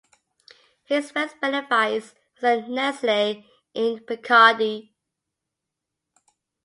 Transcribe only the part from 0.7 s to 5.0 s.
His first benefice was at Nesle in Picardy.